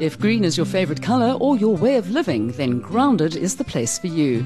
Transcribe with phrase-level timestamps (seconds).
[0.00, 3.64] If green is your favorite color or your way of living, then Grounded is the
[3.64, 4.44] place for you.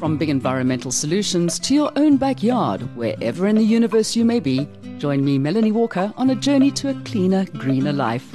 [0.00, 4.68] From big environmental solutions to your own backyard, wherever in the universe you may be,
[4.98, 8.28] join me, Melanie Walker, on a journey to a cleaner, greener life.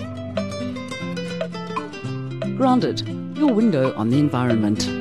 [2.56, 3.06] Grounded,
[3.38, 4.97] your window on the environment.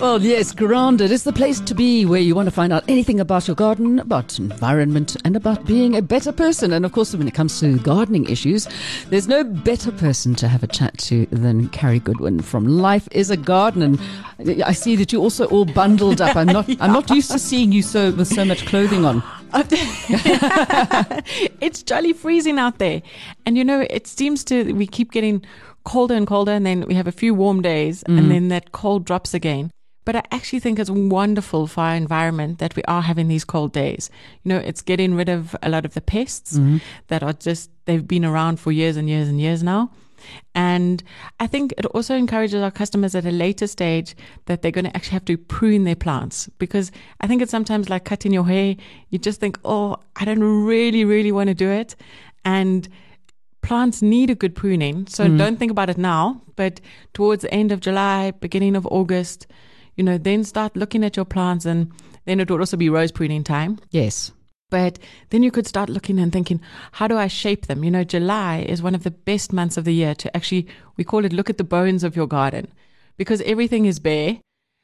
[0.00, 3.20] Well, yes, Grounded is the place to be where you want to find out anything
[3.20, 6.72] about your garden, about environment, and about being a better person.
[6.72, 8.66] And of course, when it comes to gardening issues,
[9.10, 13.28] there's no better person to have a chat to than Carrie Goodwin from Life is
[13.28, 13.82] a Garden.
[14.38, 16.34] And I see that you're also all bundled up.
[16.34, 16.76] I'm not, yeah.
[16.80, 19.22] I'm not used to seeing you so with so much clothing on.
[21.60, 23.02] it's jolly freezing out there.
[23.44, 25.44] And you know, it seems to, we keep getting
[25.84, 28.18] colder and colder, and then we have a few warm days, mm.
[28.18, 29.70] and then that cold drops again.
[30.10, 33.72] But I actually think it's wonderful for our environment that we are having these cold
[33.72, 34.10] days.
[34.42, 36.78] You know, it's getting rid of a lot of the pests mm-hmm.
[37.06, 39.92] that are just, they've been around for years and years and years now.
[40.52, 41.00] And
[41.38, 44.96] I think it also encourages our customers at a later stage that they're going to
[44.96, 46.90] actually have to prune their plants because
[47.20, 48.74] I think it's sometimes like cutting your hair.
[49.10, 51.94] You just think, oh, I don't really, really want to do it.
[52.44, 52.88] And
[53.62, 55.06] plants need a good pruning.
[55.06, 55.38] So mm.
[55.38, 56.80] don't think about it now, but
[57.14, 59.46] towards the end of July, beginning of August,
[59.96, 61.90] you know, then start looking at your plants and
[62.24, 63.78] then it would also be rose pruning time.
[63.90, 64.32] Yes.
[64.70, 64.98] But
[65.30, 66.60] then you could start looking and thinking,
[66.92, 67.82] how do I shape them?
[67.82, 71.04] You know, July is one of the best months of the year to actually, we
[71.04, 72.72] call it look at the bones of your garden
[73.16, 74.38] because everything is bare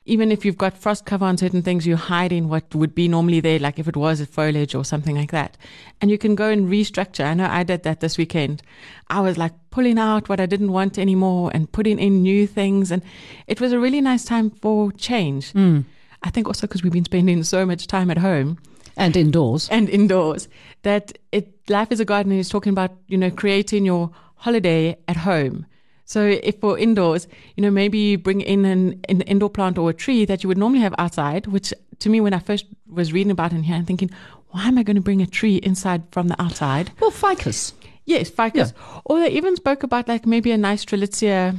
[0.07, 3.41] even if you've got frost cover on certain things, you're hiding what would be normally
[3.41, 5.57] there, like if it was a foliage or something like that.
[6.01, 7.25] And you can go and restructure.
[7.27, 8.63] I know I did that this weekend.
[9.11, 12.93] I was like pulling out what I didn't want anymore and putting in new things.
[12.93, 13.03] And
[13.49, 15.53] it was a really nice time for change.
[15.53, 15.85] Mm.
[16.23, 18.59] I think also because we've been spending so much time at home.
[18.97, 19.69] And indoors.
[19.71, 20.49] And indoors.
[20.83, 25.17] That it life is a garden is talking about, you know, creating your holiday at
[25.17, 25.67] home
[26.07, 29.91] so if for indoors, you know, maybe you bring in an, an indoor plant or
[29.91, 33.13] a tree that you would normally have outside, which to me, when I first was
[33.13, 34.11] reading about it here, I'm thinking,
[34.51, 36.93] why am I going to bring a tree inside from the outside?
[37.01, 37.75] Well, ficus.
[38.05, 38.73] Yes, ficus.
[38.77, 39.01] Yeah.
[39.05, 41.59] Or they even spoke about like maybe a nice Strelitzia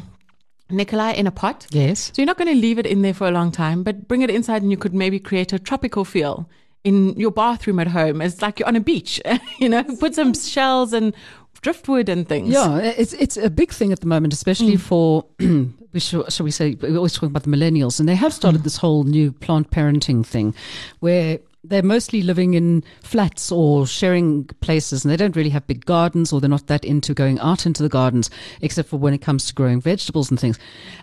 [0.70, 1.68] Nicolai in a pot.
[1.72, 2.12] Yes.
[2.14, 4.22] So you're not going to leave it in there for a long time, but bring
[4.22, 6.50] it inside and you could maybe create a tropical feel
[6.84, 8.22] in your bathroom at home.
[8.22, 9.20] It's like you're on a beach,
[9.60, 11.14] you know, put some shells and
[11.62, 12.50] driftwood and things.
[12.50, 14.80] Yeah, it's it's a big thing at the moment, especially mm.
[14.80, 15.26] for
[16.00, 18.64] shall, we say we're always talking about the millennials, and they have started mm.
[18.64, 20.54] this whole new plant parenting thing,
[21.00, 25.86] where they're mostly living in flats or sharing places and they don't really have big
[25.86, 28.30] gardens or they're not that into going out into the gardens
[28.62, 30.58] except for when it comes to growing vegetables and things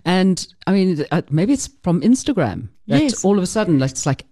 [0.05, 3.25] and i mean uh, maybe it's from instagram that yes.
[3.25, 4.25] all of a sudden it's like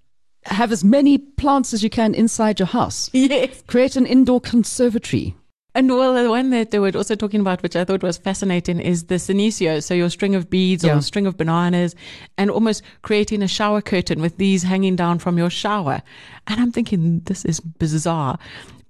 [0.45, 5.35] have as many plants as you can inside your house yes create an indoor conservatory
[5.75, 8.79] and well, the one that they were also talking about, which I thought was fascinating,
[8.81, 9.83] is the senecio.
[9.83, 10.97] So your string of beads yeah.
[10.97, 11.95] or string of bananas,
[12.37, 16.03] and almost creating a shower curtain with these hanging down from your shower.
[16.47, 18.39] And I'm thinking, this is bizarre.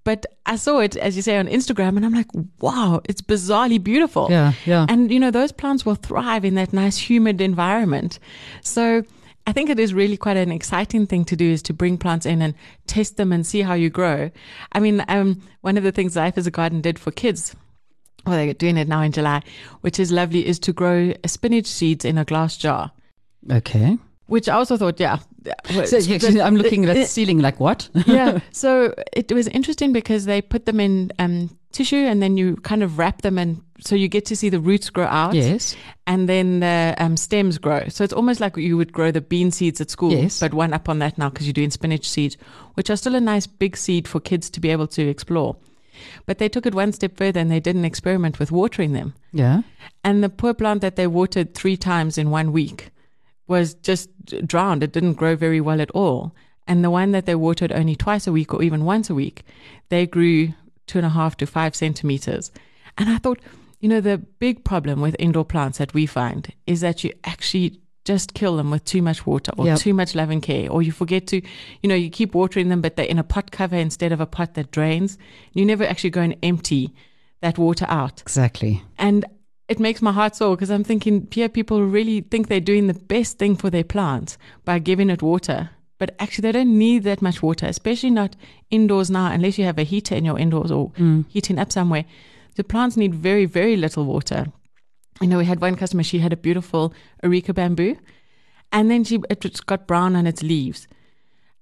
[0.04, 2.26] But I saw it, as you say, on Instagram, and I'm like,
[2.60, 4.26] wow, it's bizarrely beautiful.
[4.30, 4.86] Yeah, yeah.
[4.88, 8.18] And, you know, those plants will thrive in that nice, humid environment.
[8.62, 9.04] So,
[9.46, 12.26] I think it is really quite an exciting thing to do is to bring plants
[12.26, 12.54] in and
[12.86, 14.30] test them and see how you grow.
[14.72, 17.56] I mean, um, one of the things Life is a Garden did for kids,
[18.26, 19.42] well, they're doing it now in July,
[19.80, 22.92] which is lovely, is to grow spinach seeds in a glass jar.
[23.50, 23.98] Okay.
[24.26, 25.18] Which I also thought, yeah.
[25.84, 25.98] So,
[26.40, 27.88] I'm looking at the ceiling like what?
[28.06, 28.38] yeah.
[28.52, 32.82] So it was interesting because they put them in um, tissue and then you kind
[32.82, 35.34] of wrap them and so you get to see the roots grow out.
[35.34, 35.74] Yes.
[36.06, 37.88] And then the um, stems grow.
[37.88, 40.38] So it's almost like you would grow the bean seeds at school, yes.
[40.38, 42.36] but one up on that now because you're doing spinach seeds,
[42.74, 45.56] which are still a nice big seed for kids to be able to explore.
[46.26, 49.14] But they took it one step further and they did an experiment with watering them.
[49.32, 49.62] Yeah.
[50.04, 52.90] And the poor plant that they watered three times in one week
[53.46, 54.08] was just
[54.46, 54.82] drowned.
[54.82, 56.34] It didn't grow very well at all.
[56.66, 59.42] And the one that they watered only twice a week or even once a week,
[59.88, 60.54] they grew
[60.92, 62.52] two and a half to five centimeters.
[62.98, 63.40] And I thought,
[63.80, 67.80] you know, the big problem with indoor plants that we find is that you actually
[68.04, 69.78] just kill them with too much water or yep.
[69.78, 71.40] too much love and care, or you forget to,
[71.82, 74.26] you know, you keep watering them, but they're in a pot cover instead of a
[74.26, 75.16] pot that drains.
[75.54, 76.92] You never actually go and empty
[77.40, 78.20] that water out.
[78.20, 78.82] Exactly.
[78.98, 79.24] And
[79.68, 82.94] it makes my heart sore because I'm thinking here people really think they're doing the
[82.94, 84.36] best thing for their plants
[84.66, 85.70] by giving it water
[86.02, 88.34] but actually they don't need that much water, especially not
[88.70, 91.24] indoors now, unless you have a heater in your indoors or mm.
[91.28, 92.04] heating up somewhere.
[92.56, 94.46] The plants need very, very little water.
[95.20, 97.94] You know, we had one customer, she had a beautiful areca bamboo,
[98.72, 100.88] and then she it got brown on its leaves.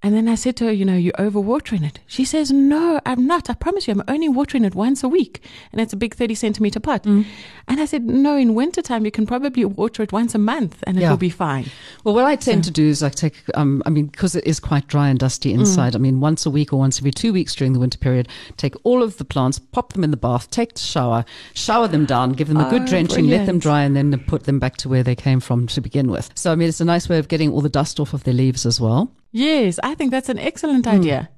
[0.02, 2.00] And then I said to her, you know, you're overwatering it.
[2.06, 3.50] She says, no, I'm not.
[3.50, 5.43] I promise you, I'm only watering it once a week.
[5.73, 7.02] And it's a big 30 centimeter pot.
[7.05, 7.26] Mm.
[7.69, 10.97] And I said, no, in wintertime, you can probably water it once a month and
[10.97, 11.11] it Yeah.
[11.11, 11.67] will be fine.
[12.02, 14.58] Well, what I tend to do is I take, um, I mean, because it is
[14.58, 15.61] quite dry and dusty Mm.
[15.61, 15.94] inside.
[15.94, 18.26] I mean, once a week or once every two weeks during the winter period,
[18.56, 22.06] take all of the plants, pop them in the bath, take the shower, shower them
[22.06, 24.79] down, give them a good Oh, drenching, let them dry, and then put them back
[24.79, 26.31] to where they came from to begin with.
[26.35, 28.32] So, I mean, it's a nice way of getting all the dust off of their
[28.35, 29.11] leaves as well.
[29.32, 31.29] Yes, I think that's an excellent idea.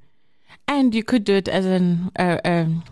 [0.67, 2.85] And you could do it as an, uh, um,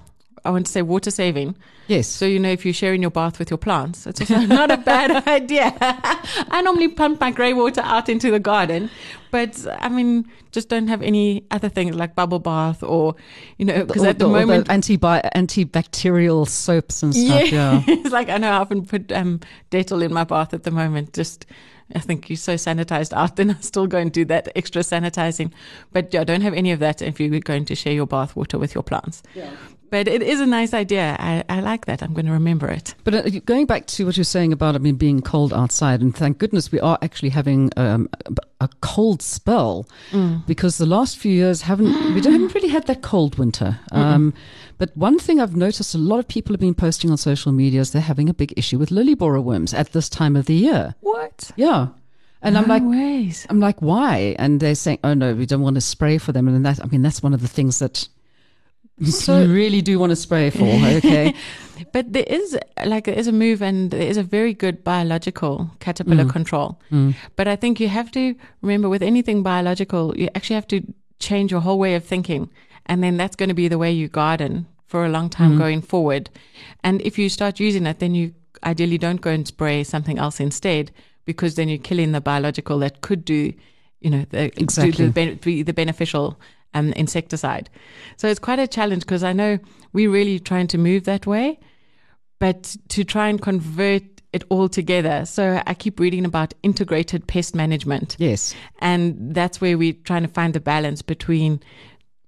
[0.44, 1.56] I want to say water saving.
[1.86, 2.06] Yes.
[2.06, 4.76] So, you know, if you're sharing your bath with your plants, it's also not a
[4.76, 5.74] bad idea.
[5.80, 8.90] I normally pump my grey water out into the garden,
[9.30, 13.16] but I mean, just don't have any other things like bubble bath or,
[13.58, 17.50] you know, because at the all moment, antibi- antibacterial soaps and stuff.
[17.50, 17.82] Yeah.
[17.88, 19.40] it's like I know I often put um,
[19.70, 21.12] Dettol in my bath at the moment.
[21.12, 21.46] Just
[21.94, 25.52] I think you're so sanitized out, then I still go and do that extra sanitizing.
[25.92, 28.58] But yeah, don't have any of that if you're going to share your bath water
[28.58, 29.22] with your plants.
[29.90, 31.16] But it is a nice idea.
[31.18, 32.02] I, I like that.
[32.02, 32.94] I'm going to remember it.
[33.04, 36.14] But uh, going back to what you're saying about, I mean, being cold outside, and
[36.14, 38.08] thank goodness we are actually having um,
[38.60, 39.86] a, cold spell
[40.46, 43.78] because the last few years haven't we haven't really had that cold winter.
[43.90, 44.32] Um,
[44.78, 47.80] but one thing I've noticed a lot of people have been posting on social media
[47.80, 50.54] is they're having a big issue with lily borer worms at this time of the
[50.54, 50.94] year.
[51.00, 51.50] What?
[51.56, 51.88] Yeah,
[52.42, 53.46] and I'm like, ways.
[53.50, 54.34] I'm like, why?
[54.38, 56.48] And they're saying, oh no, we don't want to spray for them.
[56.48, 58.08] And that, I mean, that's one of the things that
[59.04, 60.64] So- you really do want to spray for.
[60.64, 61.34] Okay.
[61.92, 65.70] But there is like there is a move and there is a very good biological
[65.80, 66.30] caterpillar mm.
[66.30, 66.78] control.
[66.92, 67.14] Mm.
[67.36, 70.82] But I think you have to remember with anything biological, you actually have to
[71.18, 72.50] change your whole way of thinking.
[72.86, 75.58] And then that's going to be the way you garden for a long time mm.
[75.58, 76.30] going forward.
[76.82, 80.40] And if you start using it, then you ideally don't go and spray something else
[80.40, 80.90] instead
[81.24, 83.52] because then you're killing the biological that could do,
[84.00, 85.08] you know, the, do Exactly.
[85.08, 86.40] the, be the beneficial
[86.74, 87.70] um, insecticide.
[88.16, 89.58] So it's quite a challenge because I know
[89.92, 91.58] we're really trying to move that way
[92.40, 94.02] but to try and convert
[94.32, 95.24] it all together.
[95.24, 98.16] So I keep reading about integrated pest management.
[98.18, 98.54] yes.
[98.80, 101.60] And that's where we're trying to find the balance between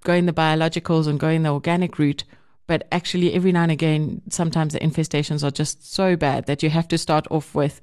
[0.04, 2.24] going the biologicals and going the organic route.
[2.66, 6.70] But actually, every now and again, sometimes the infestations are just so bad that you
[6.70, 7.80] have to start off with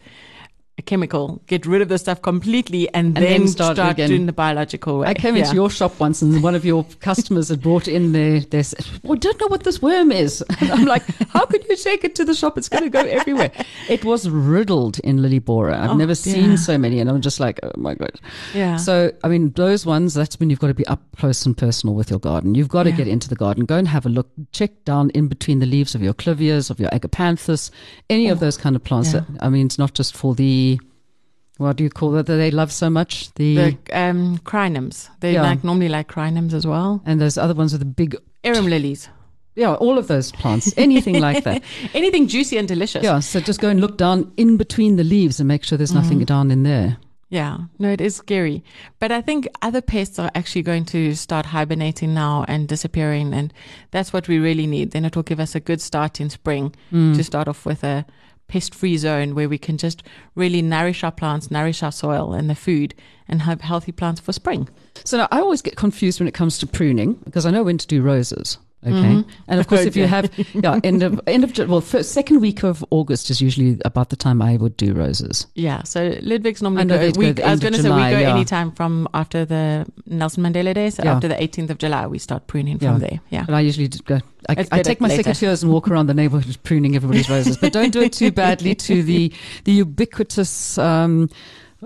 [0.80, 4.10] a chemical, get rid of the stuff completely, and, And then, then start, start again.
[4.10, 5.08] doing the biological way.
[5.08, 8.40] I came into your shop once, and one of your customers had brought in their.
[8.40, 8.64] their
[9.04, 10.44] we don't know what this worm is.
[10.62, 12.58] And I'm like, how could you take it to the shop?
[12.58, 13.52] It's going to go everywhere.
[13.90, 15.74] It was riddled in lily borer.
[15.74, 16.34] I've Oh, never dear.
[16.36, 18.20] seen so many, and I'm just like, oh my god.
[18.54, 18.78] Yeah.
[18.78, 20.14] So I mean, those ones.
[20.14, 22.56] That's when you've got to be up close and personal with your garden.
[22.56, 22.98] You've got to Yeah.
[22.98, 25.96] get into the garden, go and have a look, check down in between the leaves
[25.96, 27.72] of your clivias, of your agapanthus,
[28.10, 29.14] any of oh, those kind of plants.
[29.14, 29.24] Oh, yeah.
[29.30, 30.69] That, I mean, it's not just for the.
[31.60, 33.32] What do you call it that they love so much?
[33.36, 35.10] The, the um, crinums.
[35.20, 35.44] They Yeah.
[35.44, 37.02] like normally like crinums as well.
[37.06, 39.10] and those other ones with the big Arum lilies.
[39.56, 41.62] Yeah, all of those plants, anything like that.
[41.94, 43.04] Anything juicy and delicious.
[43.04, 45.94] Yeah, so just go and look down in between the leaves and make sure there's
[45.94, 46.96] nothing down in there.
[47.32, 47.58] Yeah.
[47.78, 48.64] No, it is scary.
[49.00, 53.34] But I think other pests are actually going to start hibernating now and disappearing.
[53.34, 53.54] And
[53.92, 54.92] that's what we really need.
[54.92, 58.06] Then it will give us a good start in spring to start off with a
[58.50, 60.04] pest free zone where we can just
[60.36, 62.94] really nourish our plants, nourish our soil and the food
[63.28, 64.68] and have healthy plants for spring.
[65.06, 67.78] So now I always get confused when it comes to pruning because I know when
[67.78, 68.58] to do roses.
[68.86, 72.40] Okay, and of course, if you have yeah, end of end of well, first, second
[72.40, 75.48] week of August is usually about the time I would do roses.
[75.56, 75.84] Yeah.
[75.84, 78.34] So Ludwig's normally go, go we, I was going to say we go yeah.
[78.34, 80.90] anytime from after the Nelson Mandela Day.
[80.92, 81.16] So Yeah.
[81.16, 83.20] after the 18th of July, we start pruning from there.
[83.32, 83.44] Yeah.
[83.46, 84.22] But I usually go.
[84.48, 85.32] I, I take my later.
[85.32, 88.76] secateurs and walk around the neighborhood pruning everybody's roses, but don't do it too badly
[88.76, 89.34] to the
[89.66, 91.30] the ubiquitous um,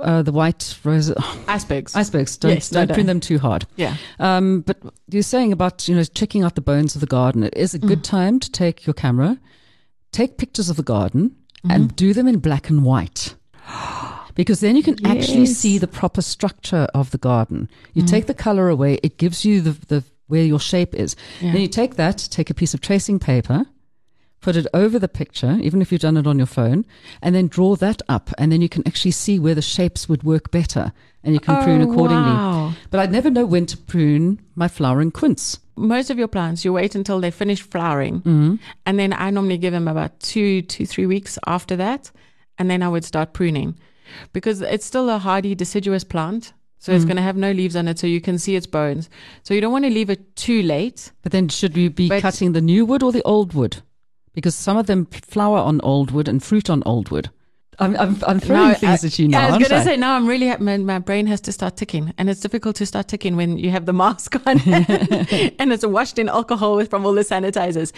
[0.02, 1.16] uh, the white roses.
[1.48, 1.96] Icebergs.
[1.96, 2.38] Icebergs.
[2.38, 3.66] Don't Yes, don't prune them too hard.
[3.76, 3.96] yeah.
[4.20, 4.78] Um, but
[5.10, 7.44] you're saying about you know checking out the bones of the garden.
[7.44, 9.40] It is a good time to take your camera,
[10.12, 11.36] take pictures of the garden,
[11.70, 13.36] and do them in black and white.
[14.36, 17.70] Because then you can actually see the proper structure of the garden.
[17.94, 21.16] You take the color away; it gives you the, the where your shape is.
[21.40, 21.52] Yeah.
[21.52, 23.68] Then you take that, take a piece of tracing paper,
[24.44, 26.86] put it over the picture, even if you've done it on your phone,
[27.24, 30.24] and then draw that up, and then you can actually see where the shapes would
[30.24, 30.92] work better,
[31.24, 32.34] and you can prune Oh, accordingly.
[32.34, 32.74] wow.
[32.92, 35.60] But I'd never know when to prune my flowering quince.
[35.76, 38.16] most of your plants, you wait until they finish flowering.
[38.20, 38.56] Mm-hmm.
[38.86, 42.12] And then I normally give them about two to three weeks after that.
[42.60, 43.74] And then I would start pruning
[44.34, 46.54] because it's still a hardy deciduous plant.
[46.78, 46.96] So Mm.
[46.96, 47.98] it's going to have no leaves on it.
[47.98, 49.10] So you can see its bones.
[49.42, 51.12] So you don't want to leave it too late.
[51.24, 53.78] But then should we be But- cutting the new wood or the old wood?
[54.34, 57.30] Because some of them flower on old wood and fruit on old wood.
[57.80, 59.48] I'm, I'm, I'm throwing Now, things I, at you now.
[59.48, 62.14] I was going to say now I'm really my, my brain has to start ticking,
[62.18, 66.20] and it's difficult to start ticking when you have the mask on and it's washed
[66.20, 67.92] in alcohol from all the sanitizers.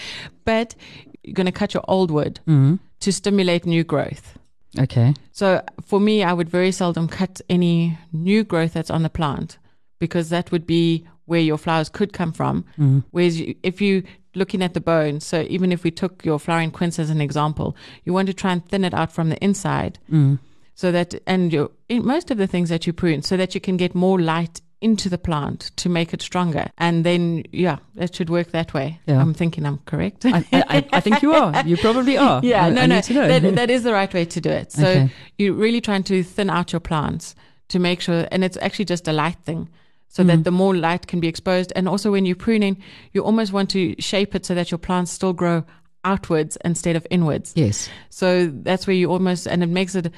[0.46, 0.75] But
[1.24, 2.75] you're going to cut your old wood Mm-hmm.
[3.01, 4.38] to stimulate new growth.
[4.80, 5.13] Okay.
[5.32, 9.58] So for me, I would very seldom cut any new growth that's on the plant
[10.00, 12.65] because that would be where your flowers could come from.
[13.12, 14.04] Whereas you, if you
[14.36, 17.75] looking at the bone, so even if we took your flowering quince as an example,
[18.04, 20.39] you want to try and thin it out from the inside, mm.
[20.74, 23.62] so that and your in most of the things that you prune, so that you
[23.62, 28.13] can get more light into the plant to make it stronger, and then yeah, that
[28.13, 29.00] should work that way.
[29.08, 29.20] Yeah.
[29.22, 30.25] I'm thinking I'm correct.
[30.25, 31.65] I, I, I think you are.
[31.65, 32.42] You probably are.
[32.44, 33.27] Yeah, I, no, no, need to know.
[33.27, 34.72] that, that is the right way to do it.
[34.72, 35.10] So Okay.
[35.38, 37.36] you're really trying to thin out your plants
[37.70, 39.70] to make sure, and it's actually just a light thing,
[40.08, 40.28] so Mm.
[40.28, 41.74] that the more light can be exposed.
[41.76, 42.78] And also, when you're pruning,
[43.14, 45.64] you almost want to shape it so that your plants still grow
[46.04, 47.52] outwards instead of inwards.
[47.56, 47.90] yes.
[48.10, 50.12] So that's where you almost, and it makes it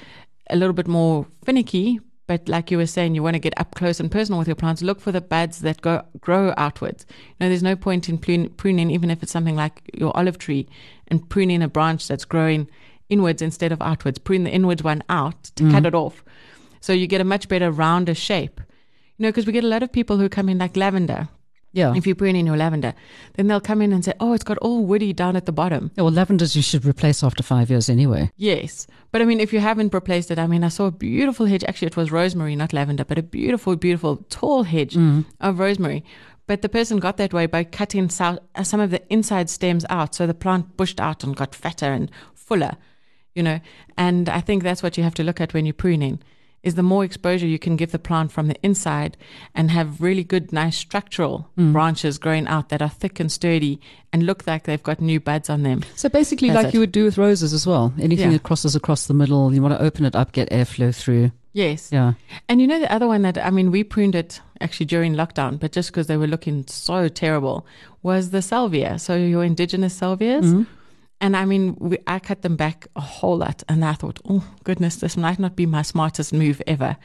[0.50, 2.00] a little bit more finicky.
[2.28, 4.56] But like you were saying, you want to get up close and personal with your
[4.56, 4.82] plants.
[4.82, 7.06] Look for the buds that go grow outwards.
[7.10, 10.68] You know, there's no point in pruning, even if it's something like your olive tree,
[11.08, 12.68] and pruning a branch that's growing
[13.08, 14.20] inwards instead of outwards.
[14.20, 16.22] Prune the inwards one out to cut it off,
[16.82, 18.60] so you get a much better rounder shape.
[19.18, 21.28] You know, because we get a lot of people who come in like lavender.
[21.74, 21.94] Yeah.
[21.96, 22.94] If you prune in your lavender,
[23.36, 25.92] then they'll come in and say, "Oh, it's got all woody down at the bottom."
[25.96, 28.32] Yeah, well, lavenders you should replace after five years anyway.
[28.36, 28.88] Yes.
[29.12, 31.64] But I mean, if you haven't replaced it, I mean, I saw a beautiful hedge.
[31.66, 34.98] Actually, it was rosemary, not lavender, but a beautiful, beautiful, tall hedge
[35.40, 36.04] of rosemary.
[36.48, 40.16] But the person got that way by cutting uh, some of the inside stems out.
[40.16, 42.78] So the plant bushed out and got fatter and fuller,
[43.36, 43.60] you know.
[43.98, 46.22] And I think that's what you have to look at when you're pruning
[46.68, 49.18] is the more exposure you can give the plant from the inside
[49.56, 51.72] and have really good, nice structural mm.
[51.72, 53.80] branches growing out that are thick and sturdy
[54.12, 55.84] and look like they've got new buds on them.
[55.96, 56.74] So basically, That's like it.
[56.74, 57.94] you would do with roses as well.
[58.00, 58.38] Anything Yeah.
[58.38, 61.32] that crosses across the middle, you want to open it up, get airflow through.
[61.54, 61.90] Yes.
[61.92, 62.14] Yeah.
[62.48, 65.60] And you know the other one that I mean we pruned it actually during lockdown,
[65.60, 67.66] but just because they were looking so terrible
[68.04, 69.00] was the salvia.
[69.00, 70.46] So your indigenous salvias.
[70.46, 70.64] Mm-hmm.
[71.20, 74.44] And I mean, we, I cut them back a whole lot, and I thought, oh
[74.64, 76.96] goodness, this might not be my smartest move ever.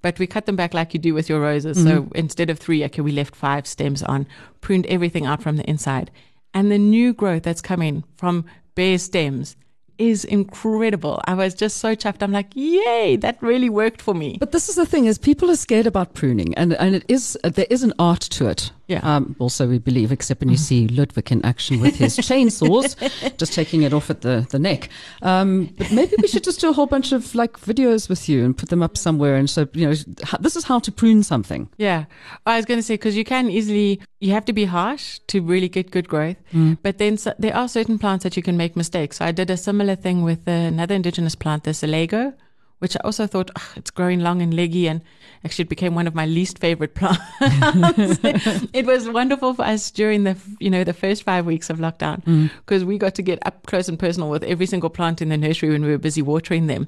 [0.00, 1.76] But we cut them back like you do with your roses.
[1.82, 2.14] So mm-hmm.
[2.14, 4.26] instead of three, okay, we left five stems on,
[4.62, 6.10] pruned everything out from the inside,
[6.54, 9.56] and the new growth that's coming from bare stems
[9.98, 11.20] is incredible.
[11.26, 12.22] I was just so chuffed.
[12.22, 14.36] I'm like, yay, that really worked for me.
[14.38, 17.36] But this is the thing: is people are scared about pruning, and and it is
[17.42, 18.72] there is an art to it.
[18.88, 19.00] Yeah.
[19.02, 22.96] Um, also, we believe, except when you see Ludwig in action with his chainsaws,
[23.36, 24.88] just taking it off at the the neck.
[25.22, 28.44] Um, but maybe we should just do a whole bunch of like videos with you
[28.44, 29.36] and put them up somewhere.
[29.36, 29.94] And so you know,
[30.40, 31.68] this is how to prune something.
[31.76, 32.06] Yeah.
[32.46, 35.42] I was going to say, because you can easily, you have to be harsh to
[35.42, 36.36] really get good growth.
[36.82, 39.18] But then so, there are certain plants that you can make mistakes.
[39.18, 42.32] So I did a similar thing with another indigenous plant, the Selago,
[42.78, 44.88] which I also thought "Ugh, it's growing long and leggy.
[44.88, 45.02] And
[45.44, 47.20] actually, it became one of my least favorite plants.
[48.72, 52.24] it was wonderful for us during the, you know, the first five weeks of lockdown
[52.24, 52.50] mm.
[52.66, 55.36] because we got to get up close and personal with every single plant in the
[55.36, 56.86] nursery when we were busy watering them.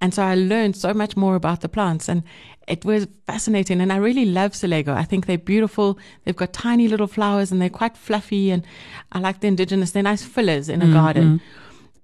[0.00, 2.22] And so I learned so much more about the plants and
[2.68, 3.80] it was fascinating.
[3.80, 4.94] And I really love Selago.
[4.94, 5.98] I think they're beautiful.
[6.24, 8.50] They've got tiny little flowers and they're quite fluffy.
[8.50, 8.64] And
[9.12, 9.92] I like the indigenous.
[9.92, 11.24] They're nice fillers in a mm, garden.
[11.24, 11.40] Mm.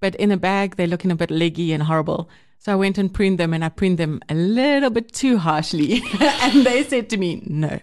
[0.00, 2.28] But in a bag, they're looking a bit leggy and horrible.
[2.58, 6.02] So I went and pruned them and I pruned them a little bit too harshly.
[6.20, 7.78] and they said to me, no.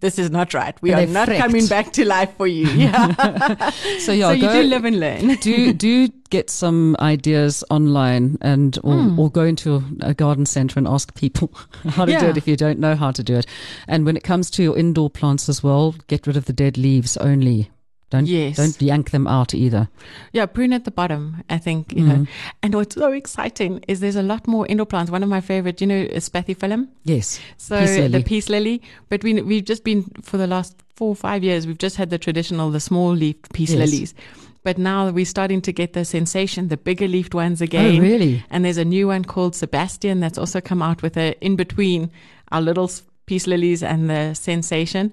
[0.00, 0.74] This is not right.
[0.80, 1.42] We And are not freaked.
[1.42, 2.66] coming back to life for you.
[2.84, 3.70] Yeah.
[4.00, 5.34] So yeah, so you go- do live and learn.
[5.36, 9.18] do do get some ideas online and or, Hmm.
[9.20, 11.52] or go into a garden center and ask people
[11.90, 13.44] how to do it if you don't know how to do it.
[13.88, 16.78] And when it comes to your indoor plants as well, get rid of the dead
[16.78, 17.70] leaves only.
[18.10, 18.56] Don't Yes.
[18.56, 19.88] don't yank them out either.
[20.32, 22.14] Yeah, prune at the bottom, I think, you know.
[22.14, 22.48] Mm-hmm.
[22.62, 25.12] And what's so exciting is there's a lot more indoor plants.
[25.12, 26.88] One of my favorite, you know, is spathiphyllum.
[27.04, 27.40] Yes.
[27.56, 28.82] So Peace the peace lily.
[29.08, 32.10] But we, we've just been, for the last four or five years, we've just had
[32.10, 33.78] the traditional, the small leaf peace Yes.
[33.78, 34.14] lilies.
[34.62, 37.96] But now we're starting to get the sensation, the bigger leafed ones oh, again.
[37.96, 38.44] Oh really?
[38.50, 42.10] And there's a new one called Sebastian that's also come out with a in between
[42.50, 42.90] our little
[43.26, 45.12] peace lilies and the sensation.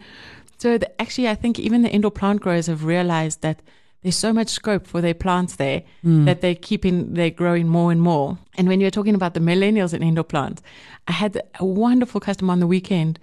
[0.58, 3.62] So the, actually, I think even the indoor plant growers have realized that
[4.04, 8.02] there's so much scope for their plants there that they're keeping, they're growing more and
[8.02, 8.38] more.
[8.58, 10.62] And when you're talking about the millennials in indoor plants,
[11.08, 13.20] I had a wonderful customer on the weekend.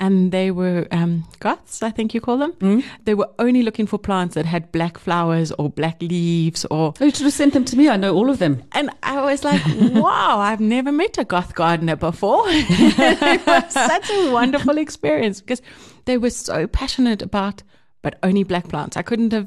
[0.00, 2.84] And they were um, goths, I think you call them.
[3.04, 7.04] They were only looking for plants that had black flowers or black leaves or Oh,
[7.04, 7.88] you should have sent them to me.
[7.88, 8.62] I know all of them.
[8.72, 12.44] and I was like, wow, I've never met a goth gardener before.
[12.46, 15.62] it was such a wonderful experience because
[16.08, 17.62] they were so passionate about,
[18.02, 18.96] but only black plants.
[18.96, 19.46] I couldn't have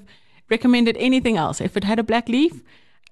[0.49, 1.59] recommended anything else.
[1.59, 2.53] If it had a black leaf,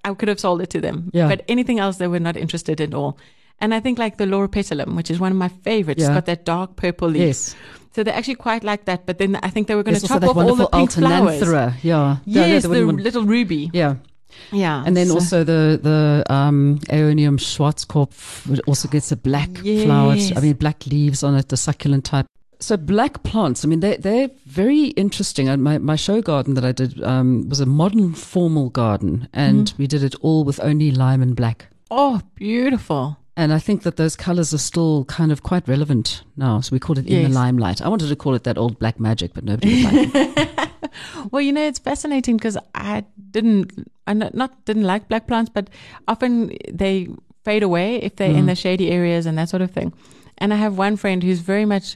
[0.06, 1.10] I could have sold it to them.
[1.13, 1.27] Yeah.
[1.27, 3.18] But anything else, they were not interested at all.
[3.60, 6.08] And I think like the Loropetalum, which is one of my favorites, Yeah.
[6.10, 7.22] it's got that dark purple leaf.
[7.22, 7.56] Yes.
[7.96, 9.06] So they're actually quite like that.
[9.06, 11.41] But then I think they were going There's to chop off all the pink flowers.
[11.84, 12.18] Yeah.
[12.25, 13.70] Yes, the want- little ruby.
[13.74, 13.96] yeah.
[14.51, 14.84] Yeah.
[14.86, 20.15] And then so- also the the um, Aeonium Schwarzkopf which also gets a black flower.
[20.15, 20.38] Yes.
[20.38, 22.27] I mean, black leaves on it, the succulent type.
[22.61, 23.63] So black plants.
[23.63, 25.47] I mean, they they're very interesting.
[25.49, 29.67] And my my show garden that I did um, was a modern formal garden, and
[29.67, 29.81] Mm-hmm.
[29.81, 31.67] we did it all with only lime and black.
[31.89, 33.17] Oh, beautiful.
[33.37, 36.59] And I think that those colors are still kind of quite relevant now.
[36.59, 37.81] So we called it in the limelight.
[37.81, 40.69] I wanted to call it that old black magic, but nobody would like it.
[41.31, 43.71] Well, you know, it's fascinating because I didn't,
[44.07, 45.69] I not, not didn't like black plants, but
[46.07, 47.07] often they
[47.45, 49.93] fade away if they're in the shady areas and that sort of thing.
[50.39, 51.95] And I have one friend who's very much,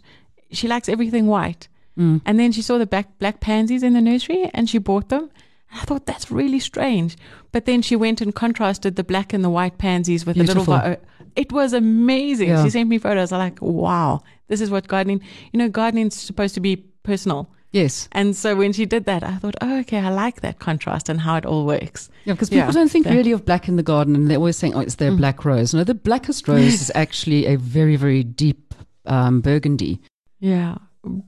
[0.53, 1.67] she likes everything white.
[1.95, 5.29] And then she saw the black, black pansies in the nursery and she bought them.
[5.75, 7.15] I thought that's really strange.
[7.51, 10.73] But then she went and contrasted the black and the white pansies with the Beautiful.
[10.73, 10.89] little.
[10.91, 10.97] vi-
[11.35, 12.49] It was amazing.
[12.49, 12.63] Yeah.
[12.63, 13.31] She sent me photos.
[13.31, 15.21] I'm like, wow, this is what gardening.
[15.51, 17.47] You know, gardening's supposed to be personal.
[17.71, 18.07] Yes.
[18.11, 21.19] And so when she did that, I thought, oh, okay, I like that contrast and
[21.21, 22.09] how it all works.
[22.25, 24.37] Yeah, because people Yeah, don't think the- really of black in the garden, and they're
[24.37, 27.95] always saying, "Oh, it's their black rose." No, the blackest rose is actually a very,
[27.95, 28.75] very deep
[29.07, 29.99] um, burgundy.
[30.43, 30.75] Yeah.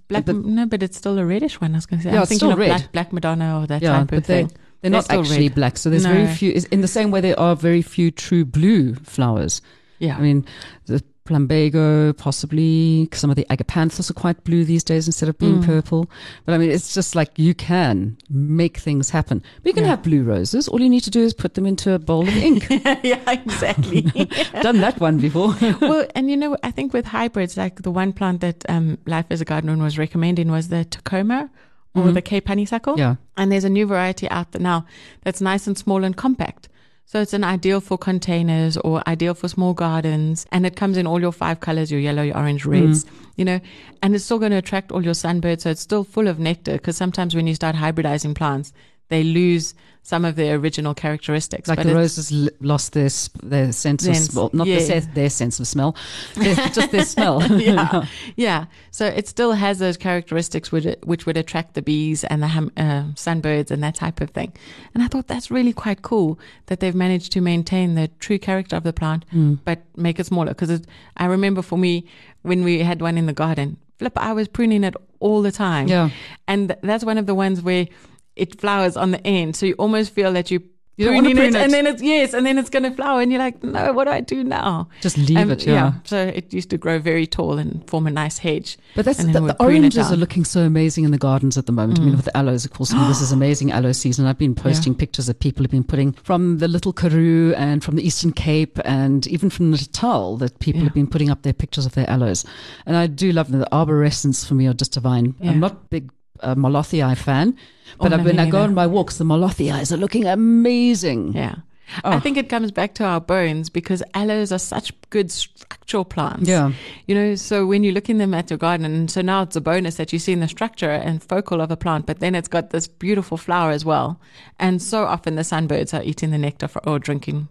[0.07, 1.73] Black, But- no, but it's still a reddish one.
[1.73, 2.09] I was going to say.
[2.11, 2.67] Yeah, I'm it's thinking of red.
[2.67, 4.47] black, black Madonna or that yeah, type of they thing.
[4.47, 5.55] they're They're not actually red.
[5.55, 5.77] black.
[5.77, 6.61] So there's very few.
[6.71, 9.61] In the same way, there are very few true blue flowers.
[9.99, 10.17] Yeah.
[10.17, 10.45] I mean,
[10.85, 15.61] the plumbago, possibly some of the agapanthus are quite blue these days instead of being
[15.61, 15.65] Mm.
[15.65, 16.09] purple.
[16.45, 19.41] But I mean, it's just like you can make things happen.
[19.63, 19.89] But you can Yeah.
[19.91, 20.67] have blue roses.
[20.67, 22.67] All you need to do is put them into a bowl of ink.
[23.03, 24.01] yeah, exactly.
[24.61, 25.55] Done that one before.
[25.81, 29.25] well, and you know, I think with hybrids, like the one plant that um, Life
[29.31, 31.49] as a Gardener was recommending was the Tecoma
[31.95, 32.93] or the Cape honeysuckle.
[32.93, 32.99] Mm-hmm.
[32.99, 33.15] yeah.
[33.37, 34.85] And there's a new variety out there now
[35.23, 36.67] that's nice and small and compact.
[37.07, 40.47] So it's an ideal for containers or ideal for small gardens.
[40.51, 42.71] And it comes in all your five colors, your yellow, your orange, mm.
[42.71, 43.59] reds, you know,
[44.01, 45.61] and it's still going to attract all your sunbirds.
[45.61, 48.73] So it's still full of nectar because sometimes when you start hybridizing plants,
[49.09, 51.67] they lose some of their original characteristics.
[51.67, 54.75] Like the roses l- lost their sp- their sense of smell, not yeah.
[54.77, 55.95] the se- their sense of smell,
[56.35, 57.41] their, just their smell.
[57.59, 58.65] yeah, yeah.
[58.91, 62.71] So it still has those characteristics which which would attract the bees and the hum,
[62.77, 64.53] uh, sunbirds and that type of thing.
[64.93, 68.75] And I thought that's really quite cool that they've managed to maintain the true character
[68.75, 69.55] of the plant, Hmm.
[69.65, 70.49] but make it smaller.
[70.53, 70.83] Because
[71.17, 72.05] I remember for me
[72.43, 75.87] when we had one in the garden, flip, I was pruning it all the time.
[75.87, 76.09] Yeah.
[76.47, 77.87] and th- that's one of the ones where
[78.35, 80.61] it flowers on the end, so you almost feel that you.
[80.97, 83.19] You don't wanna prune it, and then it's yes, and then it's going to flower,
[83.19, 84.87] and you're like, no, what do I do now?
[85.01, 85.95] Just leave Um, it, yeah.
[86.05, 88.77] So it used to grow very tall and form a nice hedge.
[88.95, 90.15] But that's the, the oranges are.
[90.15, 90.19] Mm.
[90.19, 91.99] looking so amazing in the gardens at the moment.
[91.99, 92.93] I mean, with the aloes, of course.
[92.93, 94.25] I mean, this is amazing aloe season.
[94.25, 97.97] I've been posting pictures that people have been putting from the Little Karoo and from
[97.97, 100.85] the Eastern Cape and even from Natal that people Yeah.
[100.85, 102.45] have been putting up their pictures of their aloes.
[102.85, 103.59] And I do love them.
[103.59, 105.35] The arborescents for me are just divine.
[105.41, 105.51] Yeah.
[105.51, 106.09] I'm not big
[106.41, 107.57] uh, Marlothii fan,
[107.99, 111.33] but Oh, no, when I go on my walks, the Marlothiis are looking amazing.
[111.33, 111.55] Yeah.
[112.03, 112.11] Oh.
[112.11, 116.49] I think it comes back to our bones because aloes are such good structural plants.
[116.49, 116.71] Yeah.
[117.05, 119.61] You know, so when you're looking them at your garden, and so now it's a
[119.61, 122.47] bonus that you see in the structure and focal of a plant, but then it's
[122.47, 124.19] got this beautiful flower as well.
[124.59, 127.49] And so often the sunbirds are eating the nectar for, or drinking,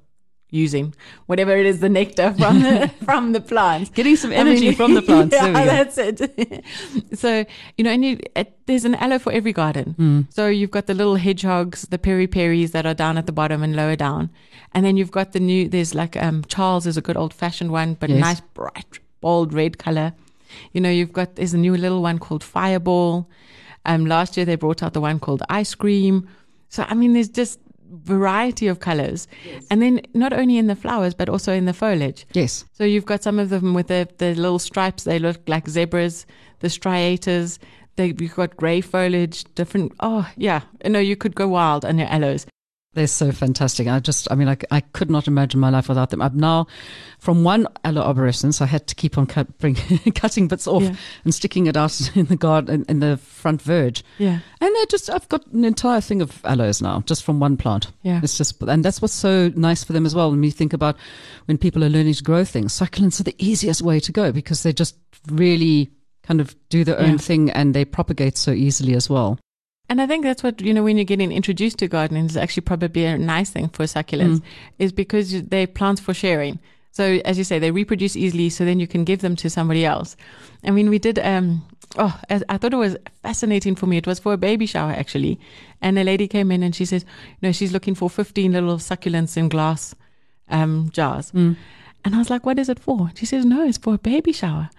[0.55, 0.95] using
[1.27, 3.91] whatever it is, the nectar from the, from the plants.
[3.91, 5.35] Getting some I energy mean, from the plants.
[5.35, 6.65] Yeah, that's it.
[7.19, 7.45] so
[7.77, 9.95] you know, and you, it, there's an aloe for every garden.
[9.97, 10.21] Hmm.
[10.31, 13.63] So you've got the little hedgehogs, the peri peris that are down at the bottom
[13.63, 14.31] and lower down,
[14.73, 15.69] and then you've got the new.
[15.69, 18.21] There's like um, Charles is a good old fashioned one, but Yes.
[18.21, 20.13] nice bright bold red color.
[20.73, 23.29] You know, you've got there's a new little one called Fireball.
[23.87, 26.29] Um, last year they brought out the one called Ice Cream.
[26.69, 27.59] So I mean, there's just
[28.05, 29.29] variety of colors,
[29.71, 32.27] and then not only in the flowers but also in the foliage.
[32.33, 32.65] Yes.
[32.73, 35.05] So you've got some of them with the, the little stripes.
[35.05, 36.27] They look like zebras.
[36.61, 37.59] The striators.
[37.97, 39.45] They, you've got grey foliage.
[39.55, 39.93] Different.
[40.01, 40.63] Oh yeah.
[40.85, 42.47] No, you could go wild on your aloes.
[42.95, 43.89] They're so fantastic.
[43.89, 46.23] I just, I mean, I, I could not imagine my life without them.
[46.23, 46.67] I'm now
[47.19, 48.61] from one aloe arborescens.
[48.63, 49.75] I had to keep on cut, bring,
[50.15, 50.95] cutting bits off Yeah.
[51.25, 54.05] and sticking it out in the garden, in, in the front verge.
[54.19, 54.39] Yeah.
[54.61, 57.91] And they just, I've got an entire thing of aloes now, just from one plant.
[58.03, 58.21] Yeah.
[58.23, 60.31] It's just, and that's what's so nice for them as well.
[60.31, 60.97] When you think about
[61.47, 64.63] when people are learning to grow things, succulents are the easiest way to go because
[64.63, 64.97] they just
[65.29, 65.91] really
[66.23, 67.09] kind of do their Yeah.
[67.09, 69.39] own thing and they propagate so easily as well.
[69.89, 72.63] And I think that's what, you know, when you're getting introduced to gardening is actually
[72.63, 74.41] probably a nice thing for succulents
[74.79, 76.59] is because they're plants for sharing.
[76.91, 79.85] So as you say, they reproduce easily, so then you can give them to somebody
[79.85, 80.17] else.
[80.65, 81.63] I mean, we did um,
[81.99, 83.97] oh, I, I thought it was fascinating for me.
[83.99, 85.39] It was for a baby shower actually,
[85.83, 87.05] and a lady came in and she says,
[87.41, 89.95] you know, she's looking for 15 little succulents in glass
[90.49, 91.57] um, jars, Mm.
[92.05, 93.11] and I was like, what is it for?
[93.17, 94.71] She says, no, it's for a baby shower.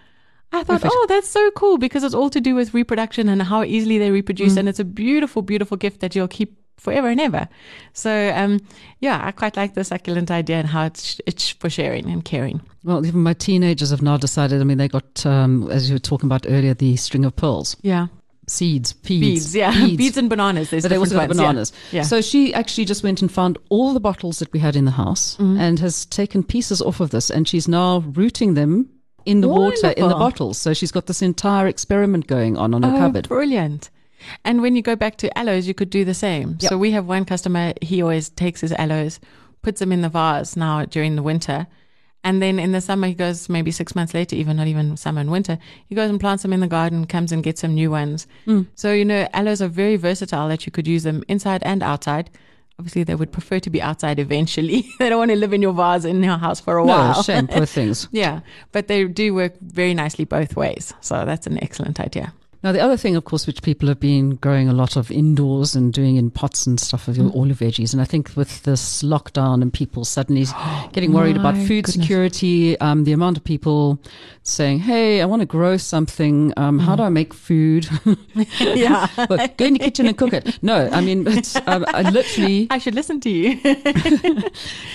[0.52, 0.94] I thought, Perfect.
[0.96, 4.12] oh, that's so cool because it's all to do with reproduction and how easily they
[4.12, 4.58] reproduce, Mm.
[4.58, 7.48] and it's a beautiful, beautiful gift that you'll keep forever and ever.
[7.94, 8.60] So, um,
[9.00, 12.62] yeah, I quite like the succulent idea and how it's it's for sharing and caring.
[12.84, 14.62] Well, even my teenagers have now decided.
[14.62, 17.76] I mean, they got, um, as you were talking about earlier, the string of pearls,
[17.82, 18.08] Yeah,
[18.48, 20.70] seeds, beads, beads, yeah, beads, and bananas.
[20.70, 21.44] There's but they also got ones, yeah.
[21.48, 21.74] bananas.
[21.92, 22.04] Yeah.
[22.04, 24.92] So she actually just went and found all the bottles that we had in the
[24.92, 25.60] house Mm-hmm.
[25.60, 28.90] and has taken pieces off of this, and she's now rooting them
[29.26, 30.58] in the water in the bottles.
[30.58, 33.28] So she's got this entire experiment going on on her Oh, cupboard.
[33.28, 33.90] brilliant.
[34.44, 36.58] And when you go back to aloes, you could do the same.
[36.60, 36.70] Yep.
[36.70, 39.20] So we have one customer, he always takes his aloes,
[39.62, 41.68] puts them in the vase now during the winter.
[42.24, 45.22] And then in the summer, he goes maybe six months later, even not even summer
[45.22, 47.92] and winter, he goes and plants them in the garden, comes and gets some new
[47.92, 48.26] ones.
[48.46, 48.64] Hmm.
[48.74, 52.32] So, you know, aloes are very versatile that you could use them inside and outside.
[52.78, 54.86] Obviously, they would prefer to be outside eventually.
[55.00, 57.24] they don't want to live in your vase in your house for a No, while.
[57.24, 58.10] shame, poor things.
[58.12, 58.42] Yeah,
[58.74, 60.94] but they do work very nicely both ways.
[61.00, 62.34] So that's an excellent idea.
[62.66, 65.76] Now, the other thing, of course, which people have been growing a lot of indoors
[65.76, 67.36] and doing in pots and stuff of your, Mm.
[67.36, 67.94] all your veggies.
[67.94, 70.48] And I think with this lockdown and people suddenly
[70.92, 71.94] getting worried about food goodness.
[71.94, 74.00] security, um, the amount of people
[74.42, 76.54] saying, Hey, I want to grow something.
[76.58, 76.82] Um, Mm.
[76.86, 77.88] How do I make food?
[78.60, 79.08] yeah.
[79.58, 80.58] go in the kitchen and cook it.
[80.64, 83.60] No, I mean, it's, um, I literally, I should listen to you.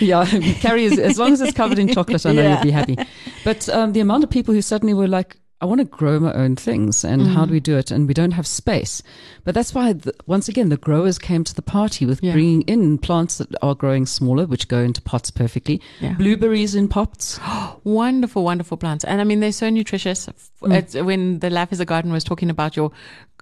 [0.00, 0.26] yeah,
[0.60, 2.54] Carrie, as, as long as it's covered in chocolate, I know Yeah.
[2.54, 2.96] you'll be happy.
[3.44, 6.32] But um, the amount of people who suddenly were like, I want to grow my
[6.32, 7.48] own things, and how Mm.
[7.48, 7.90] do we do it?
[7.90, 9.02] And we don't have space.
[9.44, 12.32] But that's why, the, once again, the growers came to the party with Yeah.
[12.32, 15.82] bringing in plants that are growing smaller, which go into pots perfectly.
[16.00, 16.14] Yeah.
[16.14, 17.38] Blueberries in pots.
[17.84, 19.04] wonderful, wonderful plants.
[19.04, 20.28] And I mean, they're so nutritious.
[20.62, 20.74] Mm.
[20.74, 22.90] It's, when the Life is a Garden was talking about your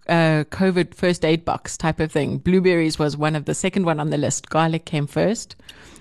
[0.09, 4.01] uh, COVID first aid box type of thing, blueberries was one of the second one
[4.01, 4.49] on the list.
[4.51, 5.57] Garlic came first.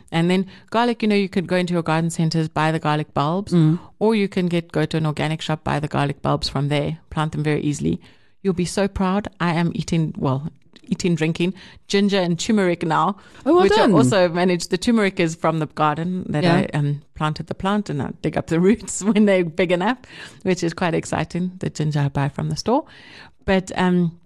[0.10, 3.13] And then garlic, you know, you could go into your garden centers, buy the garlic
[3.13, 3.78] bulbs, Mm.
[4.00, 7.00] or you can get go to an organic shop, buy the garlic bulbs from there,
[7.10, 8.00] plant them very easily.
[8.41, 9.28] You'll be so proud.
[9.41, 10.48] I am eating, well,
[10.84, 11.54] eating, drinking
[11.88, 13.91] ginger and turmeric now, Oh, well which done.
[13.91, 14.70] I also managed.
[14.70, 16.56] The turmeric is from the garden that Yeah.
[16.74, 19.98] I um, planted the plant and I dig up the roots when they're big enough,
[20.43, 21.52] which is quite exciting.
[21.60, 22.86] The ginger I buy from the store.
[23.47, 24.19] But, um,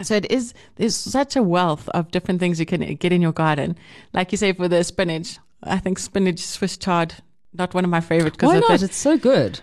[0.00, 3.32] so it is, there's such a wealth of different things you can get in your
[3.32, 3.76] garden.
[4.12, 7.14] Like you say, for the spinach, I think spinach Swiss chard,
[7.52, 8.80] not one of my favorite because Why not?
[8.82, 9.58] It's so good.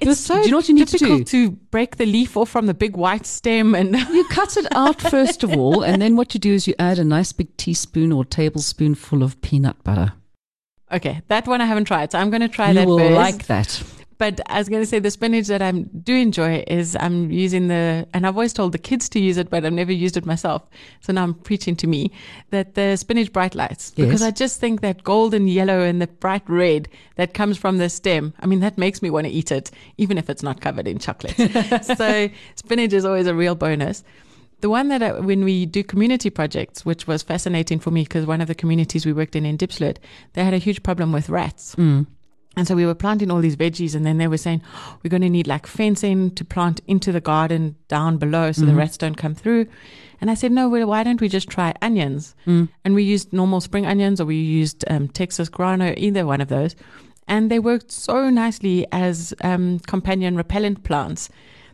[0.00, 1.24] it's Just- so do you know what you need to do?
[1.24, 5.00] to break the leaf off from the big white stem and You cut it out
[5.00, 8.12] first of all, and then what you do is you add a nice big teaspoon
[8.12, 10.12] or tablespoonful of peanut butter.
[10.92, 13.14] okay, that one I haven't tried, so I'm going to try you that will first.
[13.16, 13.82] like that.
[14.22, 17.66] But I was going to say the spinach that I do enjoy is I'm using
[17.66, 20.24] the, and I've always told the kids to use it, but I've never used it
[20.24, 20.62] myself.
[21.00, 22.12] So now I'm preaching to me
[22.50, 24.22] that the spinach bright lights, because Yes.
[24.22, 28.32] I just think that golden yellow and the bright red that comes from the stem,
[28.38, 31.00] I mean, that makes me want to eat it, even if it's not covered in
[31.00, 31.34] chocolate.
[31.96, 34.04] so spinach is always a real bonus.
[34.60, 38.24] The one that I, when we do community projects, which was fascinating for me because
[38.24, 39.98] one of the communities we worked in in Diepsloot,
[40.34, 41.74] they had a huge problem with rats.
[41.74, 42.06] Mm.
[42.54, 44.60] And so we were planting all these veggies, and then they were saying,
[45.02, 48.74] we're going to need like fencing to plant into the garden down below so the
[48.74, 49.66] rats don't come through.
[50.20, 52.34] And I said, no, well, why don't we just try onions?
[52.84, 56.48] And we used normal spring onions or we used um, Texas grano, either one of
[56.48, 56.76] those.
[57.26, 61.30] And they worked so nicely as um, companion repellent plants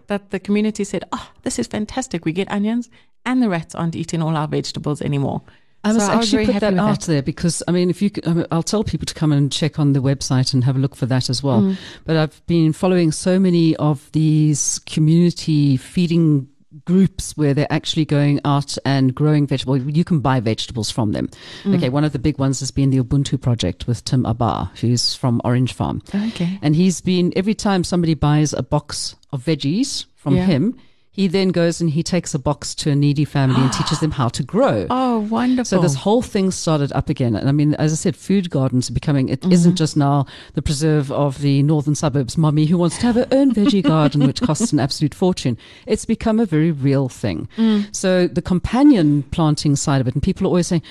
[0.07, 2.25] that the community said, oh, this is fantastic.
[2.25, 2.89] We get onions
[3.27, 5.43] and the rats aren't eating all our vegetables anymore.
[5.89, 8.33] I must So actually very put that out there because I mean, if you, I
[8.33, 10.95] mean, I'll tell people to come and check on the website and have a look
[10.97, 11.63] for that as well.
[11.63, 11.77] Mm.
[12.05, 16.49] But I've been following so many of these community feeding
[16.85, 19.83] groups where they're actually going out and growing vegetables.
[19.87, 21.29] You can buy vegetables from them.
[21.65, 21.77] Mm.
[21.77, 25.15] Okay, one of the big ones has been the Ubuntu project with Tim Abar, who's
[25.15, 26.59] from Orange Farm, Okay.
[26.63, 30.45] and he's been every time somebody buys a box of veggies from Yeah.
[30.47, 30.77] him.
[31.19, 34.13] He then goes and he takes a box to a needy family and teaches them
[34.13, 34.87] how to grow.
[35.09, 35.65] Oh, wonderful.
[35.65, 37.35] So this whole thing started up again.
[37.35, 39.71] And I mean, as I said, food gardens are becoming, It Mm-hmm.
[39.71, 43.27] not just now the preserve of the northern suburbs mummy who wants to have her
[43.33, 45.59] own veggie garden, which costs an absolute fortune.
[45.87, 47.49] It's become a very real thing.
[47.57, 47.95] Mm.
[47.95, 50.83] So the companion planting side of it, and people are always saying,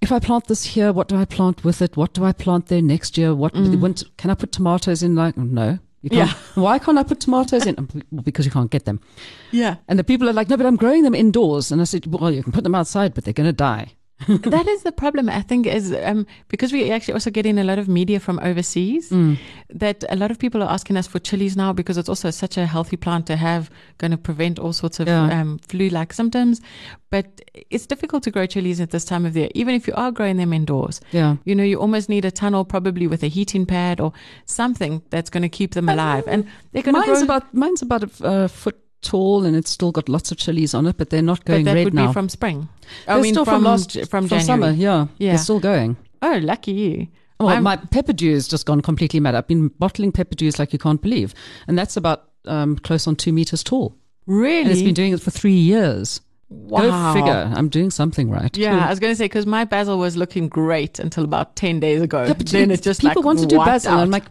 [0.00, 1.96] if I plant this here, what do I plant with it?
[1.96, 3.34] What do I plant there next year?
[3.34, 5.14] What when, can I put tomatoes in?
[5.14, 5.78] Like, no.
[6.04, 6.30] You can't.
[6.30, 6.36] Yeah.
[6.62, 7.76] Why can't I put tomatoes in?
[8.12, 9.00] Well, because you can't get them.
[9.52, 9.76] yeah.
[9.88, 11.72] And the people are like, no, but I'm growing them indoors.
[11.72, 13.94] And I said, well, you can put them outside, but they're going to die.
[14.28, 17.78] That is the problem, I think, is um, because we actually also getting a lot
[17.78, 19.36] of media from overseas Mm.
[19.70, 22.56] that a lot of people are asking us for chilies now because it's also such
[22.56, 25.40] a healthy plant to have, going to prevent all sorts of Yeah.
[25.40, 26.60] um, flu like symptoms.
[27.10, 29.94] But it's difficult to grow chilies at this time of the year, even if you
[29.96, 31.00] are growing them indoors.
[31.12, 31.36] Yeah.
[31.44, 34.12] You know, you almost need a tunnel, probably with a heating pad or
[34.46, 36.24] something that's going to keep them alive.
[36.26, 37.36] And they're going to Mine's grow.
[37.36, 40.86] about mine's about a uh, foot tall, and it's still got lots of chilies on
[40.86, 42.08] it, but they're not going but that red would now.
[42.08, 42.68] be from spring.
[43.06, 44.70] I They're mean, still from, from last from from summer.
[44.72, 45.30] Yeah, Yeah.
[45.30, 45.96] they're still going.
[46.22, 47.06] Oh, lucky you.
[47.38, 49.34] Well, I'm- my Peppadew has just gone completely mad.
[49.34, 51.34] I've been bottling Peppadews like you can't believe,
[51.68, 53.94] and that's about um, close on two meters tall.
[54.26, 54.62] Really?
[54.62, 56.20] And it's been doing it for three years.
[56.48, 57.12] wow.
[57.12, 57.52] Go figure.
[57.56, 58.56] I'm doing something right.
[58.56, 61.80] Yeah, I was going to say because my basil was looking great until about ten
[61.80, 62.24] days ago.
[62.24, 63.92] Yeah, but then it just people like want to do basil.
[63.92, 64.00] out.
[64.00, 64.24] I'm like,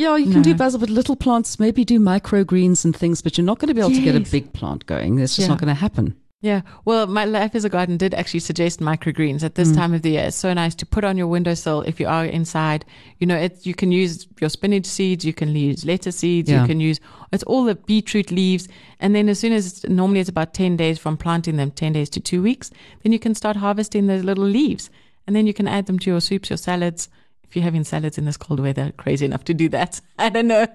[0.00, 1.58] yeah, you can do basil with little plants.
[1.58, 4.20] Maybe do microgreens and things, but you're not going to be able to get a
[4.20, 5.18] big plant going.
[5.18, 5.52] It's just Yeah.
[5.54, 6.14] not going to happen.
[6.42, 6.62] yeah.
[6.86, 9.76] Well, my life as a garden did actually suggest microgreens at this Mm.
[9.76, 10.24] time of the year.
[10.28, 12.86] It's so nice to put on your windowsill if you are inside.
[13.18, 16.62] You know, it, you can use your spinach seeds, you can use lettuce seeds, Yeah.
[16.62, 16.98] you can use
[17.32, 18.68] it's all the beetroot leaves,
[19.00, 22.08] and then as soon as normally it's about ten days from planting them, ten days
[22.10, 22.70] to two weeks,
[23.02, 24.88] then you can start harvesting those little leaves,
[25.26, 27.08] and then you can add them to your soups, your salads.
[27.50, 30.00] If you're having salads in this cold weather, crazy enough to do that.
[30.18, 30.66] I don't know.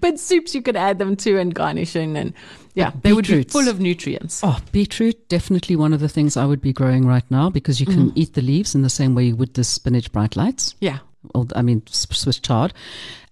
[0.00, 2.34] but soups you could add them to and garnishing and
[2.74, 4.40] yeah, they would be full of nutrients.
[4.42, 7.86] Oh, beetroot, definitely one of the things I would be growing right now because you
[7.86, 8.12] can Mm.
[8.16, 10.74] eat the leaves in the same way you would the spinach bright lights.
[10.80, 10.98] Yeah.
[11.34, 12.74] Or, I mean, s- Swiss chard.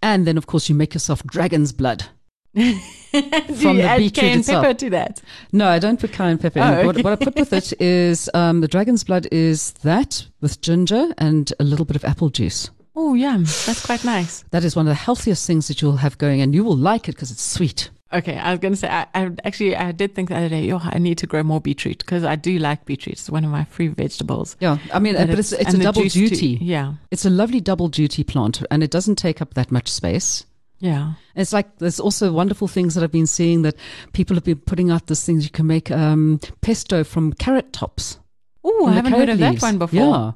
[0.00, 2.04] And then, of course, you make yourself dragon's blood.
[2.54, 4.64] From you the add beetroot cayenne itself.
[4.64, 5.22] pepper to that?
[5.52, 6.64] No, I don't put cayenne pepper in.
[6.64, 10.60] Oh, What, what I put with it is um, the dragon's blood is that with
[10.60, 12.70] ginger and a little bit of apple juice.
[12.94, 13.44] Oh, yum.
[13.44, 14.44] That's quite nice.
[14.50, 17.08] That is one of the healthiest things that you'll have going, and you will like
[17.08, 17.88] it because it's sweet.
[18.12, 20.64] Okay, I was going to say, I, I actually, I did think the other day,
[20.66, 23.14] yo, I need to grow more beetroot because I do like beetroot.
[23.14, 24.54] It's one of my free vegetables.
[24.60, 26.28] Yeah, I mean, And but it's, it's and a double too.
[26.28, 26.58] duty.
[26.60, 30.44] Yeah, It's a lovely double duty plant, and it doesn't take up that much space.
[30.82, 31.12] Yeah.
[31.34, 33.76] It's like there's also wonderful things that I've been seeing that
[34.12, 35.06] people have been putting out.
[35.06, 38.18] This things you can make um, pesto from carrot tops.
[38.64, 39.98] Oh, I haven't heard of that one before.
[39.98, 40.32] Yeah,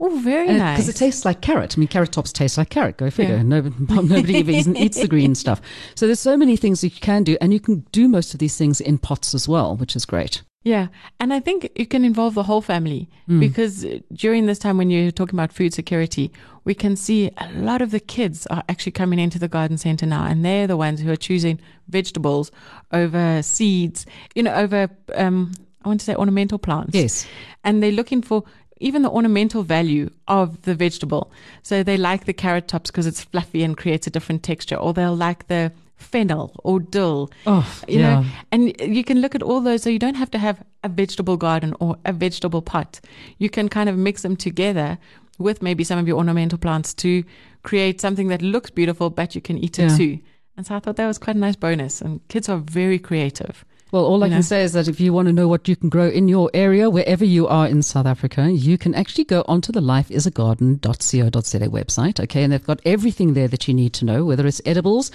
[0.00, 0.76] Oh, very because nice.
[0.78, 1.76] Because it tastes like carrot.
[1.76, 2.96] I mean, carrot tops taste like carrot.
[2.96, 3.36] Go figure.
[3.36, 3.42] Yeah.
[3.42, 5.60] Nobody, nobody even eats the green stuff.
[5.96, 8.38] So there's so many things that you can do, and you can do most of
[8.38, 10.42] these things in pots as well, which is great.
[10.64, 10.88] Yeah,
[11.20, 13.40] and I think you can involve the whole family Mm.
[13.40, 16.32] because during this time when you're talking about food security,
[16.64, 20.04] we can see a lot of the kids are actually coming into the garden center
[20.04, 22.50] now, and they're the ones who are choosing vegetables
[22.92, 25.52] over seeds, you know, over um,
[25.84, 26.94] I want to say ornamental plants.
[26.94, 27.26] Yes.
[27.64, 28.42] and they're looking for
[28.80, 31.30] even the ornamental value of the vegetable.
[31.62, 34.92] So they like the carrot tops because it's fluffy and creates a different texture, or
[34.92, 38.20] they'll like the fennel or dill Oh, you yeah.
[38.20, 40.88] know and you can look at all those so you don't have to have a
[40.88, 43.00] vegetable garden or a vegetable pot
[43.38, 44.96] you can kind of mix them together
[45.38, 47.22] with maybe some of your ornamental plants to
[47.64, 49.96] create something that looks beautiful but you can eat it Yeah.
[49.96, 50.18] too
[50.56, 53.64] and so i thought that was quite a nice bonus and kids are very creative
[53.90, 55.74] Well, all I you can say is that if you want to know what you
[55.74, 59.44] can grow in your area, wherever you are in South Africa, you can actually go
[59.48, 62.20] onto the lifeisagarden.co.za website.
[62.20, 62.42] Okay.
[62.42, 65.10] And they've got everything there that you need to know, whether it's edibles,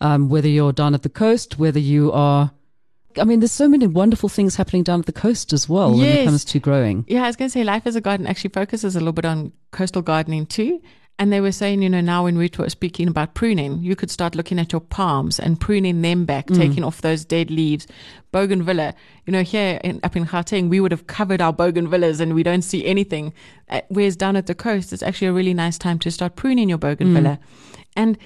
[0.00, 2.52] um, whether you're down at the coast, whether you are.
[3.18, 6.06] I mean, there's so many wonderful things happening down at the coast as well when
[6.06, 7.04] it comes to growing.
[7.08, 9.26] Yeah, I was going to say Life is a Garden actually focuses a little bit
[9.26, 10.80] on coastal gardening too.
[11.22, 14.10] And they were saying, you know, now when we were speaking about pruning, you could
[14.10, 17.86] start looking at your palms and pruning them back, taking off those dead leaves.
[18.32, 18.92] Bougainvillea,
[19.24, 22.42] you know, here in, up in Gauteng, we would have covered our bougainvilleas and we
[22.42, 23.32] don't see anything.
[23.68, 26.68] Uh, whereas down at the coast, it's actually a really nice time to start pruning
[26.68, 27.38] your bougainvillea.
[27.94, 28.18] And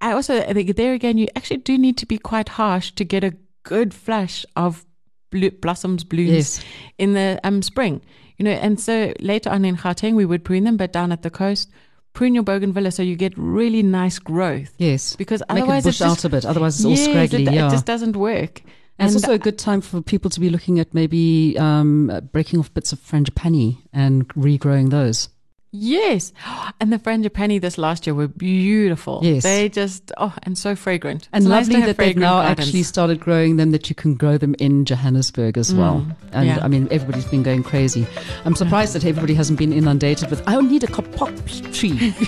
[0.00, 3.22] I also think there again, you actually do need to be quite harsh to get
[3.22, 4.86] a good flush of
[5.28, 6.64] blo- blossoms, blooms Yes.
[6.96, 8.00] in the um, spring.
[8.38, 11.20] You know, and so later on in Gauteng, we would prune them, but down at
[11.20, 11.70] the coast,
[12.14, 14.72] prune your bougainvillea so you get really nice growth.
[14.78, 15.14] Yes.
[15.16, 16.44] Because Make it otherwise, bush it's just, out a bit.
[16.46, 17.46] Otherwise, it's all Yes, scraggly.
[17.46, 17.66] it, yeah.
[17.66, 18.62] it just doesn't work.
[18.98, 22.60] And it's also a good time for people to be looking at maybe um, breaking
[22.60, 25.28] off bits of frangipani and regrowing those.
[25.74, 26.32] Yes.
[26.80, 29.20] And the frangipani this last year were beautiful.
[29.22, 29.42] Yes.
[29.42, 31.28] They just, oh, and so fragrant.
[31.32, 32.66] And It's lovely have that they've now gardens.
[32.68, 36.00] actually started growing them, that you can grow them in Johannesburg as well.
[36.00, 36.58] Mm, And yeah.
[36.62, 38.06] I mean, everybody's been going crazy.
[38.44, 41.34] I'm surprised that everybody hasn't been inundated with, I need a kapok
[41.72, 41.96] tree.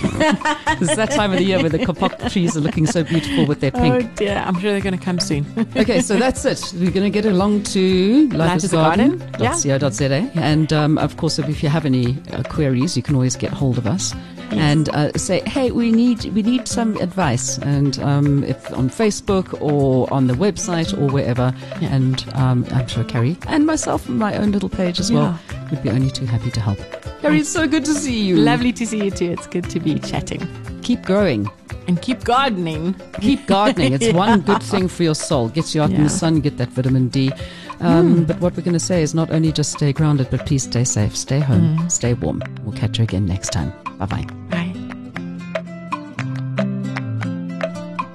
[0.81, 3.59] it's that time of the year where the kapok trees are looking so beautiful with
[3.59, 3.93] their pink.
[3.95, 5.45] Oh dear, I'm sure they're going to come soon.
[5.75, 6.73] okay, so that's it.
[6.75, 9.51] We're going to get along to Life is a Garden, yeah.
[9.51, 10.31] lifeisgarden.co.za.
[10.41, 13.77] And um, of course, if you have any uh, queries, you can always get hold
[13.77, 14.13] of us.
[14.51, 19.59] And uh, say, hey, we need we need some advice, and um, if on Facebook
[19.61, 21.93] or on the website or wherever, Yeah.
[21.93, 25.37] and um, I'm sure Carrie and myself on my own little page as well.
[25.69, 26.77] we'd be only too happy to help.
[27.21, 28.37] Carrie, it's so good to see you.
[28.37, 29.31] Lovely to see you too.
[29.31, 30.47] It's good to be chatting.
[30.81, 31.49] Keep growing.
[31.89, 32.95] And keep gardening.
[33.19, 33.91] Keep gardening.
[33.93, 35.49] It's one good thing for your soul.
[35.49, 37.31] Gets you out in the sun, get that vitamin D.
[37.79, 40.63] Um, But what we're going to say is not only just stay grounded, but please
[40.63, 42.41] stay safe, stay home, stay warm.
[42.63, 43.71] We'll catch you again next time.
[43.97, 44.25] Bye bye.
[44.49, 44.73] Bye.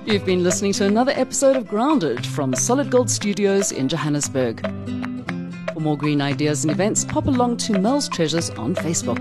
[0.04, 4.60] You've been listening to another episode of Grounded from Solid Gold Studios in Johannesburg.
[5.72, 9.20] For more green ideas and events, pop along to Mel's Treasures on Facebook.